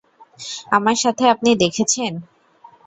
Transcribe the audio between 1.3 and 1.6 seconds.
আপনি